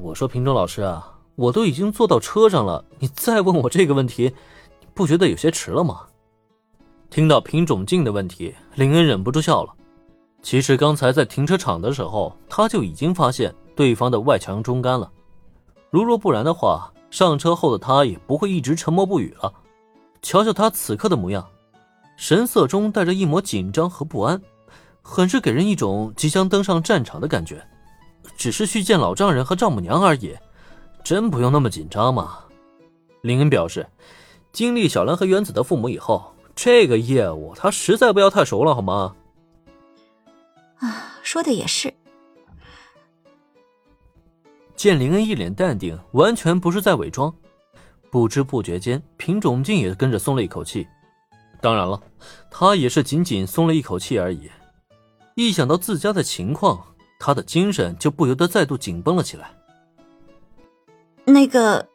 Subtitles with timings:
[0.00, 4.32] 我说平中老师啊，我都已经坐到车上了，你再问我这个问题，
[4.94, 6.02] 不觉得有些迟了吗？
[7.10, 9.72] 听到品种静的问题，林恩忍不住笑了。
[10.42, 15.10] 其实刚才在停车场的时候，他就已经发现对方的外强中干了。
[15.90, 19.52] 如若不然的话，上车后的他也不会一直沉默不语了。
[20.22, 21.46] 瞧瞧他此刻的模样，
[22.16, 24.40] 神色中带着一抹紧张和不安，
[25.02, 27.62] 很是给人一种即将登上战场的感觉。
[28.36, 30.36] 只是去见老丈人和丈母娘而已，
[31.04, 32.38] 真不用那么紧张嘛。
[33.20, 33.86] 林恩表示，
[34.52, 39.14] 经历小兰和原子的父母以后，这个业务他实在不要太熟了，好吗？
[40.78, 41.92] 啊，说的也是。
[44.74, 47.32] 见林恩一脸淡定，完全不是在伪装，
[48.10, 50.86] 不知不觉间，品种静也跟着松了一口气。
[51.60, 52.02] 当然了，
[52.50, 54.50] 他也是仅仅松了一口气而已。
[55.36, 56.84] 一想到自家的情况，
[57.24, 59.52] 他的精神就不由得再度紧绷了起来。
[61.24, 61.86] 那个，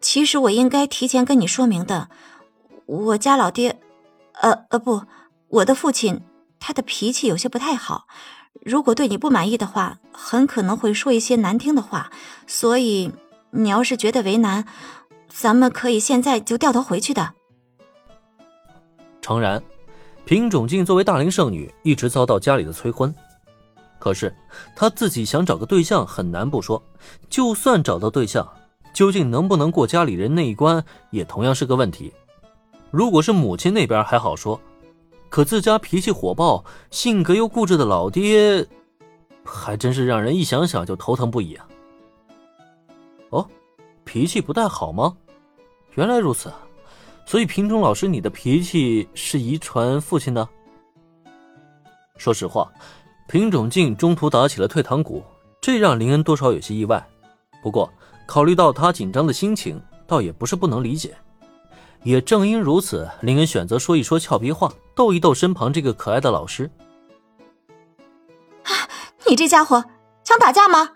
[0.00, 2.08] 其实我应该提前跟你说明的，
[2.86, 3.78] 我家老爹，
[4.32, 5.02] 呃呃不，
[5.48, 6.22] 我的父亲，
[6.58, 8.06] 他的脾气有些不太好，
[8.64, 12.10] 如果对你不满意的话，很可能会说一些难听的话。
[12.46, 13.12] 所以
[13.50, 14.64] 你要是觉得为难，
[15.28, 17.34] 咱们可以现在就掉头回去的。
[19.20, 19.62] 诚然，
[20.24, 23.14] 品种静作为大龄剩女，一直遭到家里的催婚。
[24.06, 24.32] 可是，
[24.76, 26.80] 他自己想找个对象很难不说。
[27.28, 28.48] 就算找到对象，
[28.92, 32.12] 究竟能不能过家里人那一关，也同样是个问题。
[32.92, 34.60] 如果是母亲那边还好说，
[35.28, 38.64] 可自家脾气火爆、性格又固执的老爹，
[39.44, 41.66] 还真是让人一想想就头疼不已啊。
[43.30, 43.44] 哦，
[44.04, 45.16] 脾气不太好吗？
[45.96, 46.52] 原来如此，
[47.26, 50.48] 所以品种老师，你的脾气是遗传父亲的？
[52.16, 52.70] 说实话。
[53.26, 55.22] 品种静中途打起了退堂鼓，
[55.60, 57.04] 这让林恩多少有些意外。
[57.60, 57.92] 不过，
[58.24, 61.16] 考虑到他紧张的心情，倒也不是不能理解。
[62.04, 66.70] 也正因如此，林恩选择说一说俏皮话，逗一逗身旁这个可爱的老师。
[68.62, 68.70] 啊，
[69.28, 69.84] 你这家伙
[70.22, 70.88] 想打架吗？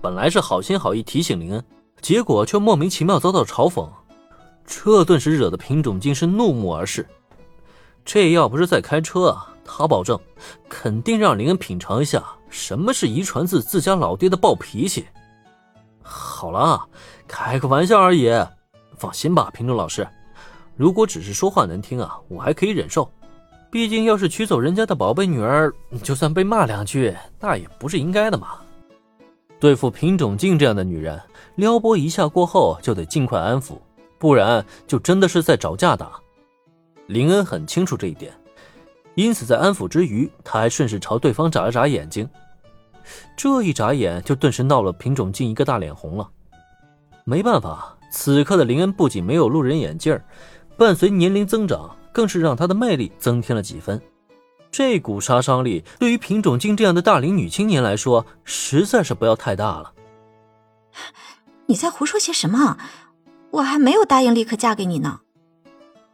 [0.00, 1.62] 本来是好心好意提醒林恩，
[2.00, 3.86] 结果却莫名其妙遭到嘲讽，
[4.64, 7.06] 这顿时惹得品种静是怒目而视。
[8.02, 9.49] 这要不是在开车啊！
[9.72, 10.18] 他保证，
[10.68, 15.06] 肯定让林恩品尝一下什么是遗传自自家老爹的暴脾气。
[16.02, 16.84] 好了，
[17.28, 18.28] 开个玩笑而已，
[18.98, 20.06] 放心吧，品种老师。
[20.76, 23.10] 如果只是说话难听啊，我还可以忍受。
[23.70, 28.58] 毕竟，要是娶走人家的宝贝女儿，就算被骂两句，那也不是应该的嘛。
[29.60, 31.20] 对付品种静这样的女人，
[31.54, 33.78] 撩拨一下过后就得尽快安抚，
[34.18, 36.12] 不然就真的是在找架打。
[37.06, 38.32] 林恩很清楚这一点。
[39.14, 42.28] 因此，在安抚之余，他还顺势朝对方眨了眨眼睛。
[43.36, 46.28] 这一眨眼，就顿时闹了品种静一个大脸红了。
[47.24, 50.18] 没办法，此刻的林恩不仅没有路人眼镜
[50.76, 54.00] 伴随年龄增长，更是让他的魅力增添了几分。
[54.70, 59.92] 这股杀伤力，对于品种静这样的大龄女青年来说，实在是不要太大了。
[61.66, 62.78] 你在胡说些什么？
[63.50, 65.20] 我还没有答应立刻嫁给你呢。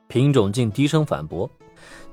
[0.09, 1.51] 品种静低声反驳。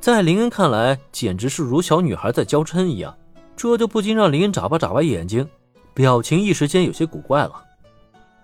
[0.04, 3.18] 在林恩看来，简直是如小女孩在娇嗔一样，
[3.56, 5.48] 这就不禁让林恩眨巴眨巴眼睛，
[5.94, 7.64] 表情一时间有些古怪了。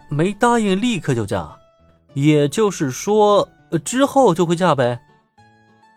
[0.07, 1.53] 没答应立刻就嫁，
[2.13, 3.45] 也就是说
[3.83, 5.01] 之后就会嫁呗？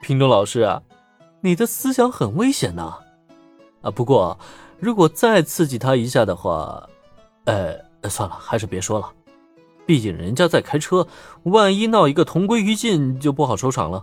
[0.03, 0.83] 品种老师啊，
[1.41, 2.99] 你的思想很危险呐！
[3.83, 4.37] 啊，不过
[4.81, 6.89] 如果再刺激他一下的话，
[7.45, 7.79] 呃，
[8.11, 9.09] 算了，还是别说了，
[9.87, 11.07] 毕竟人家在开车，
[11.45, 14.03] 万一闹一个同归于尽，就不好收场了。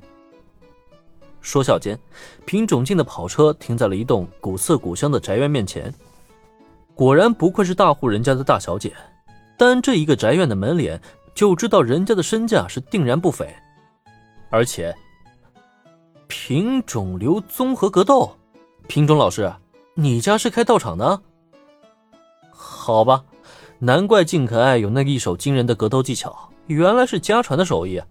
[1.41, 1.97] 说笑间，
[2.45, 5.93] 品种静的跑车停在了一栋古色古香的宅院面前。
[6.93, 8.93] 果然不愧是大户人家的大小姐，
[9.57, 11.01] 单这一个宅院的门脸
[11.33, 13.47] 就知道人家的身价是定然不菲。
[14.49, 14.93] 而且，
[16.27, 18.29] 品种流综合格斗，
[18.87, 19.51] 品种老师，
[19.93, 21.21] 你家是开道场的？
[22.51, 23.23] 好吧，
[23.79, 28.01] 难怪静可爱有那一手惊人的格斗技巧，原来是家传的手艺。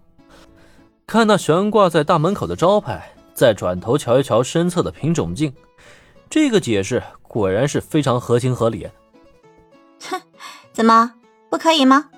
[1.05, 3.11] 看那悬挂在大门口的招牌。
[3.39, 5.53] 再转头瞧一瞧身侧的品种镜，
[6.29, 8.85] 这个解释果然是非常合情合理。
[10.01, 10.21] 哼，
[10.73, 11.09] 怎么
[11.49, 12.09] 不可以吗？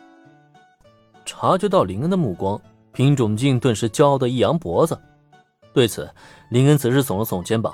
[1.24, 2.60] 察觉到林恩的目光，
[2.92, 5.00] 品种镜顿时骄傲的一扬脖子。
[5.72, 6.10] 对此，
[6.50, 7.72] 林恩则是耸了耸肩膀：“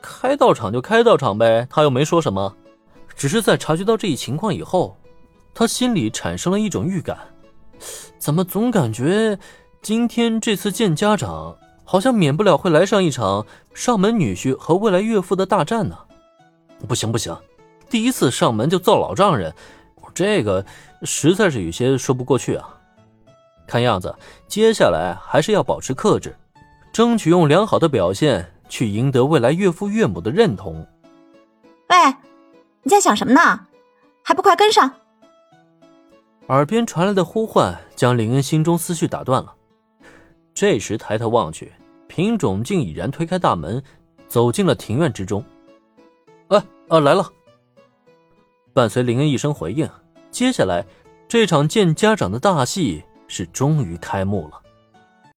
[0.00, 2.54] 开道场就开道场呗，他又没说什么。
[3.16, 4.96] 只是在察觉到这一情况以后，
[5.52, 7.18] 他心里产生了一种预感，
[8.16, 9.36] 怎么总感觉
[9.82, 11.52] 今天这次见家长？”
[11.86, 15.96] 好像免不了会来上一场上门女婿和未来岳父的大战呢。
[16.86, 17.34] 不行不行，
[17.88, 19.54] 第一次上门就揍老丈人，
[20.12, 20.66] 这个
[21.04, 22.68] 实在是有些说不过去啊。
[23.66, 24.14] 看样子，
[24.46, 26.36] 接下来还是要保持克制，
[26.92, 30.86] 争取用良好的表现去赢得未来岳父岳母的认同。
[31.88, 31.96] 喂，
[32.82, 33.66] 你在想什么呢？
[34.22, 34.92] 还不快跟上！
[36.48, 39.54] 耳边传来的呼唤将林恩心中思绪打断了。
[40.56, 41.70] 这时抬头望去，
[42.08, 43.82] 品种竟已然推开大门，
[44.26, 45.44] 走进了庭院之中。
[46.48, 46.56] 哎，
[46.88, 47.30] 啊，来了！
[48.72, 49.86] 伴随林恩一声回应，
[50.30, 50.82] 接下来
[51.28, 54.62] 这场见家长的大戏是终于开幕了。